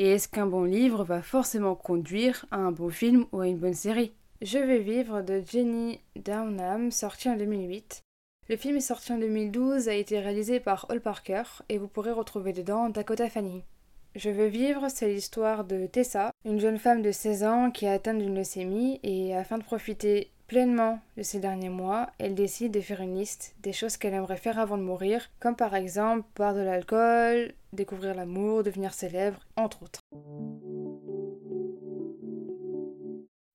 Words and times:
Et 0.00 0.10
est-ce 0.10 0.28
qu'un 0.28 0.46
bon 0.46 0.62
livre 0.62 1.02
va 1.02 1.22
forcément 1.22 1.74
conduire 1.74 2.46
à 2.52 2.58
un 2.58 2.70
bon 2.70 2.88
film 2.88 3.26
ou 3.32 3.40
à 3.40 3.48
une 3.48 3.58
bonne 3.58 3.74
série? 3.74 4.12
Je 4.40 4.58
vais 4.58 4.78
vivre 4.78 5.22
de 5.22 5.42
Jenny 5.44 6.00
Downham, 6.14 6.92
sorti 6.92 7.28
en 7.28 7.36
2008. 7.36 8.04
Le 8.48 8.56
film 8.56 8.76
est 8.76 8.80
sorti 8.80 9.12
en 9.12 9.18
2012, 9.18 9.88
a 9.88 9.94
été 9.94 10.20
réalisé 10.20 10.60
par 10.60 10.86
Hall 10.88 11.00
Parker 11.00 11.42
et 11.68 11.78
vous 11.78 11.88
pourrez 11.88 12.12
retrouver 12.12 12.52
dedans 12.52 12.90
Dakota 12.90 13.28
Fanning. 13.28 13.62
Je 14.14 14.30
veux 14.30 14.46
vivre, 14.46 14.86
c'est 14.88 15.08
l'histoire 15.08 15.64
de 15.64 15.86
Tessa, 15.86 16.30
une 16.44 16.60
jeune 16.60 16.78
femme 16.78 17.02
de 17.02 17.10
16 17.10 17.42
ans 17.42 17.70
qui 17.72 17.84
est 17.84 17.90
atteinte 17.90 18.18
d'une 18.18 18.36
leucémie 18.36 19.00
et 19.02 19.34
afin 19.34 19.58
de 19.58 19.64
profiter 19.64 20.30
pleinement 20.48 20.98
de 21.16 21.22
ces 21.22 21.38
derniers 21.38 21.68
mois, 21.68 22.10
elle 22.18 22.34
décide 22.34 22.72
de 22.72 22.80
faire 22.80 23.02
une 23.02 23.16
liste 23.16 23.54
des 23.62 23.74
choses 23.74 23.96
qu'elle 23.96 24.14
aimerait 24.14 24.38
faire 24.38 24.58
avant 24.58 24.78
de 24.78 24.82
mourir, 24.82 25.30
comme 25.38 25.54
par 25.54 25.74
exemple 25.76 26.26
boire 26.34 26.54
de 26.54 26.60
l'alcool, 26.60 27.52
découvrir 27.72 28.14
l'amour, 28.14 28.62
devenir 28.64 28.94
célèbre, 28.94 29.38
entre 29.56 29.82
autres. 29.82 30.00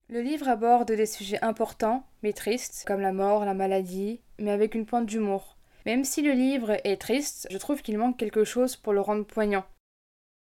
Le 0.07 0.21
livre 0.21 0.47
aborde 0.47 0.91
des 0.91 1.07
sujets 1.07 1.43
importants, 1.43 2.03
mais 2.21 2.33
tristes, 2.33 2.83
comme 2.85 3.01
la 3.01 3.11
mort, 3.11 3.43
la 3.43 3.55
maladie, 3.55 4.21
mais 4.37 4.51
avec 4.51 4.75
une 4.75 4.85
pointe 4.85 5.07
d'humour. 5.07 5.57
Même 5.87 6.03
si 6.05 6.21
le 6.21 6.31
livre 6.31 6.77
est 6.83 7.01
triste, 7.01 7.47
je 7.49 7.57
trouve 7.57 7.81
qu'il 7.81 7.97
manque 7.97 8.17
quelque 8.17 8.43
chose 8.43 8.75
pour 8.75 8.93
le 8.93 9.01
rendre 9.01 9.25
poignant. 9.25 9.65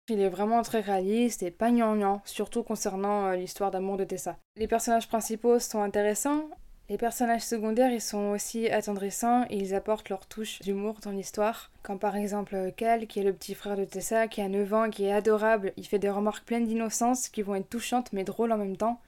Il 0.08 0.20
est 0.20 0.28
vraiment 0.28 0.62
très 0.62 0.81
réaliste 0.81 1.45
et 1.45 1.53
pas 1.53 1.70
gnangnan, 1.70 2.22
surtout 2.25 2.64
concernant 2.64 3.27
euh, 3.27 3.36
l'histoire 3.36 3.70
d'amour 3.70 3.97
de 3.97 4.05
Tessa. 4.05 4.36
Les 4.56 4.67
personnages 4.67 5.06
principaux 5.06 5.61
sont 5.61 5.81
intéressants, 5.81 6.48
les 6.89 6.98
personnages 6.98 7.42
secondaires 7.42 7.92
ils 7.92 8.00
sont 8.00 8.33
aussi 8.33 8.69
attendrissants 8.69 9.47
et 9.48 9.56
ils 9.56 9.75
apportent 9.75 10.09
leur 10.09 10.27
touche 10.27 10.61
d'humour 10.61 10.97
dans 11.03 11.12
l'histoire, 11.12 11.70
comme 11.83 12.00
par 12.00 12.17
exemple 12.17 12.72
Cal 12.77 13.06
qui 13.06 13.20
est 13.20 13.22
le 13.22 13.33
petit 13.33 13.55
frère 13.55 13.77
de 13.77 13.84
Tessa 13.84 14.27
qui 14.27 14.41
a 14.41 14.48
9 14.48 14.75
ans, 14.75 14.91
qui 14.91 15.05
est 15.05 15.12
adorable, 15.12 15.72
il 15.77 15.86
fait 15.86 16.00
des 16.00 16.11
remarques 16.11 16.44
pleines 16.44 16.66
d'innocence 16.66 17.28
qui 17.28 17.42
vont 17.42 17.55
être 17.55 17.70
touchantes 17.70 18.12
mais 18.12 18.25
drôles 18.25 18.53
en 18.53 18.59
même 18.59 18.77
temps. 18.77 19.00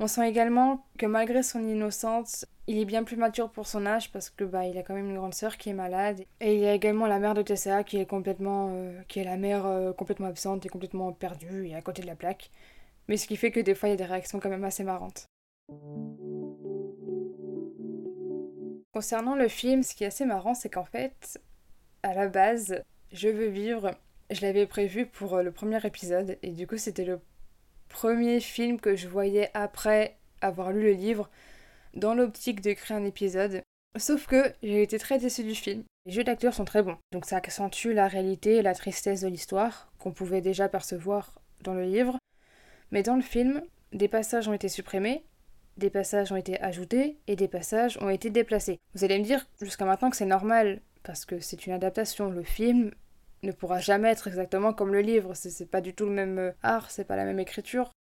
On 0.00 0.08
sent 0.08 0.28
également 0.28 0.84
que 0.98 1.06
malgré 1.06 1.42
son 1.42 1.60
innocence, 1.60 2.46
il 2.66 2.78
est 2.78 2.84
bien 2.84 3.04
plus 3.04 3.16
mature 3.16 3.50
pour 3.50 3.66
son 3.66 3.86
âge 3.86 4.10
parce 4.10 4.28
que 4.28 4.42
bah 4.42 4.66
il 4.66 4.76
a 4.76 4.82
quand 4.82 4.94
même 4.94 5.10
une 5.10 5.16
grande 5.16 5.34
sœur 5.34 5.56
qui 5.56 5.70
est 5.70 5.74
malade 5.74 6.24
et 6.40 6.54
il 6.54 6.60
y 6.60 6.66
a 6.66 6.74
également 6.74 7.06
la 7.06 7.20
mère 7.20 7.34
de 7.34 7.42
Tessa 7.42 7.84
qui 7.84 7.98
est 7.98 8.06
complètement 8.06 8.70
euh, 8.72 9.02
la 9.16 9.36
mère 9.36 9.66
euh, 9.66 9.92
complètement 9.92 10.26
absente 10.26 10.66
et 10.66 10.68
complètement 10.68 11.12
perdue 11.12 11.68
et 11.68 11.74
à 11.76 11.82
côté 11.82 12.02
de 12.02 12.06
la 12.08 12.16
plaque. 12.16 12.50
Mais 13.06 13.16
ce 13.16 13.28
qui 13.28 13.36
fait 13.36 13.52
que 13.52 13.60
des 13.60 13.74
fois 13.74 13.88
il 13.88 13.92
y 13.92 13.94
a 13.94 13.98
des 13.98 14.04
réactions 14.04 14.40
quand 14.40 14.48
même 14.48 14.64
assez 14.64 14.82
marrantes. 14.82 15.26
Concernant 18.92 19.36
le 19.36 19.48
film, 19.48 19.82
ce 19.82 19.94
qui 19.94 20.04
est 20.04 20.08
assez 20.08 20.24
marrant, 20.24 20.54
c'est 20.54 20.70
qu'en 20.70 20.84
fait, 20.84 21.40
à 22.02 22.14
la 22.14 22.28
base, 22.28 22.82
Je 23.12 23.28
veux 23.28 23.48
vivre, 23.48 23.92
je 24.30 24.40
l'avais 24.42 24.66
prévu 24.66 25.06
pour 25.06 25.34
euh, 25.34 25.42
le 25.42 25.52
premier 25.52 25.84
épisode 25.86 26.38
et 26.42 26.50
du 26.50 26.66
coup 26.66 26.78
c'était 26.78 27.04
le 27.04 27.20
premier 27.88 28.40
film 28.40 28.80
que 28.80 28.96
je 28.96 29.08
voyais 29.08 29.50
après 29.54 30.16
avoir 30.40 30.72
lu 30.72 30.82
le 30.82 30.92
livre 30.92 31.30
dans 31.94 32.14
l'optique 32.14 32.60
de 32.60 32.72
créer 32.72 32.96
un 32.96 33.04
épisode. 33.04 33.62
Sauf 33.96 34.26
que 34.26 34.52
j'ai 34.62 34.82
été 34.82 34.98
très 34.98 35.18
déçue 35.18 35.44
du 35.44 35.54
film. 35.54 35.84
Les 36.06 36.12
jeux 36.12 36.24
d'acteurs 36.24 36.54
sont 36.54 36.64
très 36.64 36.82
bons, 36.82 36.98
donc 37.12 37.24
ça 37.24 37.36
accentue 37.36 37.92
la 37.92 38.08
réalité 38.08 38.56
et 38.56 38.62
la 38.62 38.74
tristesse 38.74 39.22
de 39.22 39.28
l'histoire, 39.28 39.90
qu'on 39.98 40.12
pouvait 40.12 40.42
déjà 40.42 40.68
percevoir 40.68 41.40
dans 41.62 41.74
le 41.74 41.84
livre. 41.84 42.18
Mais 42.90 43.02
dans 43.02 43.16
le 43.16 43.22
film, 43.22 43.62
des 43.92 44.08
passages 44.08 44.48
ont 44.48 44.52
été 44.52 44.68
supprimés, 44.68 45.24
des 45.76 45.90
passages 45.90 46.30
ont 46.30 46.36
été 46.36 46.60
ajoutés 46.60 47.16
et 47.26 47.36
des 47.36 47.48
passages 47.48 47.96
ont 48.02 48.10
été 48.10 48.30
déplacés. 48.30 48.78
Vous 48.94 49.04
allez 49.04 49.18
me 49.18 49.24
dire 49.24 49.46
jusqu'à 49.62 49.84
maintenant 49.84 50.10
que 50.10 50.16
c'est 50.16 50.26
normal, 50.26 50.80
parce 51.04 51.24
que 51.24 51.40
c'est 51.40 51.66
une 51.66 51.72
adaptation. 51.72 52.30
Le 52.30 52.42
film 52.42 52.92
ne 53.44 53.52
pourra 53.52 53.80
jamais 53.80 54.10
être 54.10 54.28
exactement 54.28 54.72
comme 54.72 54.92
le 54.92 55.00
livre, 55.00 55.34
c'est 55.34 55.70
pas 55.70 55.80
du 55.80 55.94
tout 55.94 56.06
le 56.06 56.12
même 56.12 56.38
euh, 56.38 56.52
art, 56.62 56.90
c'est 56.90 57.04
pas 57.04 57.16
la 57.16 57.24
même 57.24 57.40
écriture. 57.40 57.92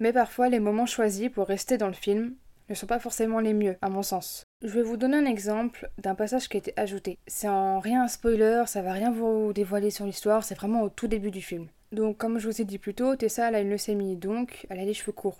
Mais 0.00 0.12
parfois, 0.12 0.48
les 0.48 0.60
moments 0.60 0.86
choisis 0.86 1.30
pour 1.30 1.46
rester 1.46 1.78
dans 1.78 1.88
le 1.88 1.94
film 1.94 2.34
ne 2.68 2.74
sont 2.74 2.86
pas 2.86 2.98
forcément 2.98 3.40
les 3.40 3.54
mieux, 3.54 3.76
à 3.82 3.90
mon 3.90 4.02
sens. 4.02 4.44
Je 4.62 4.68
vais 4.68 4.82
vous 4.82 4.96
donner 4.96 5.18
un 5.18 5.26
exemple 5.26 5.90
d'un 5.98 6.14
passage 6.14 6.48
qui 6.48 6.56
a 6.56 6.58
été 6.58 6.72
ajouté. 6.76 7.18
C'est 7.26 7.48
en 7.48 7.78
rien 7.78 8.04
un 8.04 8.08
spoiler, 8.08 8.64
ça 8.66 8.82
va 8.82 8.92
rien 8.92 9.12
vous 9.12 9.52
dévoiler 9.52 9.90
sur 9.90 10.06
l'histoire, 10.06 10.44
c'est 10.44 10.54
vraiment 10.54 10.82
au 10.82 10.88
tout 10.88 11.06
début 11.06 11.30
du 11.30 11.42
film. 11.42 11.68
Donc, 11.92 12.16
comme 12.16 12.38
je 12.38 12.48
vous 12.48 12.60
ai 12.60 12.64
dit 12.64 12.78
plus 12.78 12.94
tôt, 12.94 13.14
Tessa 13.16 13.48
elle 13.48 13.54
a 13.54 13.60
une 13.60 13.70
leucémie, 13.70 14.16
donc 14.16 14.66
elle 14.70 14.80
a 14.80 14.84
les 14.84 14.94
cheveux 14.94 15.12
courts, 15.12 15.38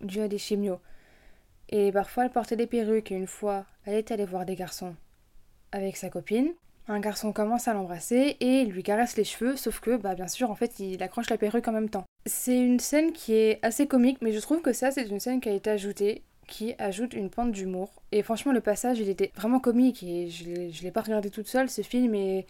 dû 0.00 0.20
à 0.20 0.28
des 0.28 0.38
chimios. 0.38 0.80
Et 1.68 1.92
parfois 1.92 2.24
elle 2.24 2.30
portait 2.30 2.56
des 2.56 2.66
perruques, 2.66 3.12
et 3.12 3.16
une 3.16 3.26
fois, 3.26 3.66
elle 3.84 3.94
est 3.94 4.10
allée 4.10 4.24
voir 4.24 4.46
des 4.46 4.56
garçons 4.56 4.96
avec 5.70 5.96
sa 5.96 6.08
copine. 6.08 6.52
Un 6.86 7.00
garçon 7.00 7.32
commence 7.32 7.66
à 7.66 7.72
l'embrasser 7.72 8.36
et 8.40 8.64
lui 8.64 8.82
caresse 8.82 9.16
les 9.16 9.24
cheveux, 9.24 9.56
sauf 9.56 9.80
que, 9.80 9.96
bah 9.96 10.14
bien 10.14 10.28
sûr, 10.28 10.50
en 10.50 10.54
fait, 10.54 10.78
il 10.80 11.02
accroche 11.02 11.30
la 11.30 11.38
perruque 11.38 11.66
en 11.66 11.72
même 11.72 11.88
temps. 11.88 12.04
C'est 12.26 12.58
une 12.58 12.78
scène 12.78 13.12
qui 13.12 13.34
est 13.34 13.58
assez 13.62 13.86
comique, 13.86 14.18
mais 14.20 14.32
je 14.32 14.40
trouve 14.40 14.60
que 14.60 14.72
ça, 14.72 14.90
c'est 14.90 15.06
une 15.08 15.20
scène 15.20 15.40
qui 15.40 15.48
a 15.48 15.52
été 15.52 15.70
ajoutée 15.70 16.22
qui 16.46 16.74
ajoute 16.78 17.14
une 17.14 17.30
pente 17.30 17.52
d'humour. 17.52 18.02
Et 18.12 18.22
franchement, 18.22 18.52
le 18.52 18.60
passage, 18.60 18.98
il 18.98 19.08
était 19.08 19.32
vraiment 19.34 19.60
comique 19.60 20.02
et 20.02 20.28
je 20.28 20.82
l'ai 20.82 20.90
pas 20.90 21.00
regardé 21.00 21.30
toute 21.30 21.48
seule, 21.48 21.70
ce 21.70 21.80
film, 21.80 22.14
et, 22.14 22.46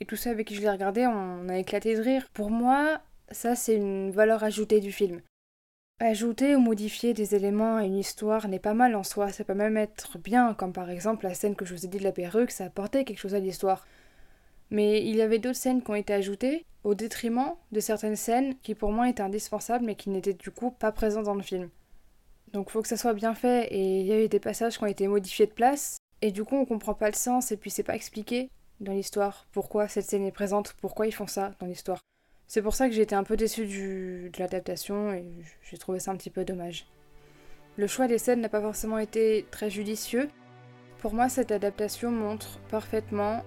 et 0.00 0.04
tous 0.06 0.16
ceux 0.16 0.30
avec 0.30 0.46
qui 0.46 0.54
je 0.54 0.62
l'ai 0.62 0.70
regardé, 0.70 1.06
on 1.06 1.48
a 1.50 1.58
éclaté 1.58 1.94
de 1.94 2.00
rire. 2.00 2.28
Pour 2.32 2.50
moi, 2.50 3.00
ça, 3.30 3.54
c'est 3.54 3.76
une 3.76 4.10
valeur 4.10 4.42
ajoutée 4.42 4.80
du 4.80 4.92
film. 4.92 5.20
Ajouter 5.98 6.54
ou 6.54 6.60
modifier 6.60 7.14
des 7.14 7.34
éléments 7.34 7.76
à 7.76 7.84
une 7.84 7.96
histoire 7.96 8.48
n'est 8.48 8.58
pas 8.58 8.74
mal 8.74 8.94
en 8.96 9.02
soi, 9.02 9.32
ça 9.32 9.44
peut 9.44 9.54
même 9.54 9.78
être 9.78 10.18
bien, 10.18 10.52
comme 10.52 10.74
par 10.74 10.90
exemple 10.90 11.24
la 11.24 11.32
scène 11.32 11.56
que 11.56 11.64
je 11.64 11.74
vous 11.74 11.86
ai 11.86 11.88
dit 11.88 11.96
de 11.96 12.04
la 12.04 12.12
perruque, 12.12 12.50
ça 12.50 12.66
apportait 12.66 13.04
quelque 13.06 13.18
chose 13.18 13.34
à 13.34 13.38
l'histoire. 13.38 13.86
Mais 14.70 15.02
il 15.06 15.16
y 15.16 15.22
avait 15.22 15.38
d'autres 15.38 15.56
scènes 15.56 15.82
qui 15.82 15.90
ont 15.90 15.94
été 15.94 16.12
ajoutées 16.12 16.66
au 16.84 16.94
détriment 16.94 17.54
de 17.72 17.80
certaines 17.80 18.16
scènes 18.16 18.58
qui 18.58 18.74
pour 18.74 18.92
moi 18.92 19.08
étaient 19.08 19.22
indispensables 19.22 19.86
mais 19.86 19.94
qui 19.94 20.10
n'étaient 20.10 20.34
du 20.34 20.50
coup 20.50 20.70
pas 20.70 20.92
présentes 20.92 21.24
dans 21.24 21.34
le 21.34 21.42
film. 21.42 21.70
Donc 22.52 22.68
faut 22.68 22.82
que 22.82 22.88
ça 22.88 22.98
soit 22.98 23.14
bien 23.14 23.34
fait 23.34 23.66
et 23.72 24.00
il 24.00 24.06
y 24.06 24.12
a 24.12 24.22
eu 24.22 24.28
des 24.28 24.40
passages 24.40 24.76
qui 24.76 24.84
ont 24.84 24.88
été 24.88 25.08
modifiés 25.08 25.46
de 25.46 25.52
place 25.52 25.96
et 26.20 26.30
du 26.30 26.44
coup 26.44 26.56
on 26.56 26.66
comprend 26.66 26.94
pas 26.94 27.08
le 27.08 27.16
sens 27.16 27.52
et 27.52 27.56
puis 27.56 27.70
c'est 27.70 27.82
pas 27.82 27.96
expliqué 27.96 28.50
dans 28.80 28.92
l'histoire 28.92 29.46
pourquoi 29.50 29.88
cette 29.88 30.04
scène 30.04 30.26
est 30.26 30.30
présente, 30.30 30.74
pourquoi 30.78 31.06
ils 31.06 31.14
font 31.14 31.26
ça 31.26 31.54
dans 31.58 31.66
l'histoire? 31.66 32.00
C'est 32.48 32.62
pour 32.62 32.74
ça 32.74 32.88
que 32.88 32.94
j'ai 32.94 33.02
été 33.02 33.14
un 33.14 33.24
peu 33.24 33.36
déçue 33.36 33.66
de 33.66 34.38
l'adaptation 34.38 35.12
et 35.12 35.24
j'ai 35.68 35.78
trouvé 35.78 35.98
ça 35.98 36.12
un 36.12 36.16
petit 36.16 36.30
peu 36.30 36.44
dommage. 36.44 36.86
Le 37.76 37.88
choix 37.88 38.06
des 38.06 38.18
scènes 38.18 38.40
n'a 38.40 38.48
pas 38.48 38.60
forcément 38.60 38.98
été 38.98 39.46
très 39.50 39.68
judicieux. 39.68 40.28
Pour 41.00 41.12
moi, 41.12 41.28
cette 41.28 41.50
adaptation 41.50 42.10
montre 42.10 42.60
parfaitement 42.70 43.42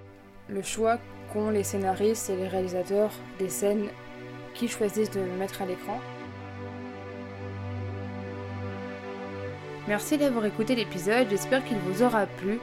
le 0.49 0.61
choix 0.61 0.99
qu'ont 1.31 1.49
les 1.49 1.63
scénaristes 1.63 2.29
et 2.29 2.35
les 2.35 2.47
réalisateurs 2.47 3.11
des 3.39 3.49
scènes 3.49 3.87
qu'ils 4.53 4.69
choisissent 4.69 5.11
de 5.11 5.21
mettre 5.21 5.61
à 5.61 5.65
l'écran. 5.65 5.99
Merci 9.87 10.17
d'avoir 10.17 10.45
écouté 10.45 10.75
l'épisode, 10.75 11.27
j'espère 11.29 11.63
qu'il 11.63 11.77
vous 11.77 12.03
aura 12.03 12.27
plu. 12.27 12.59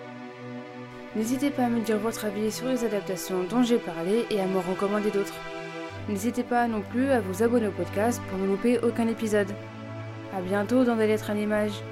N'hésitez 1.16 1.50
pas 1.50 1.64
à 1.64 1.68
me 1.68 1.80
dire 1.80 1.98
votre 1.98 2.26
avis 2.26 2.52
sur 2.52 2.68
les 2.68 2.84
adaptations 2.84 3.42
dont 3.44 3.62
j'ai 3.62 3.78
parlé 3.78 4.26
et 4.30 4.40
à 4.40 4.46
me 4.46 4.58
recommander 4.58 5.10
d'autres. 5.10 5.34
N'hésitez 6.08 6.44
pas 6.44 6.68
non 6.68 6.82
plus 6.82 7.10
à 7.10 7.20
vous 7.20 7.42
abonner 7.42 7.66
au 7.66 7.72
podcast 7.72 8.22
pour 8.28 8.38
ne 8.38 8.46
louper 8.46 8.78
aucun 8.78 9.08
épisode. 9.08 9.50
A 10.32 10.40
bientôt 10.40 10.84
dans 10.84 10.96
des 10.96 11.06
lettres 11.06 11.30
à 11.30 11.34
l'image. 11.34 11.82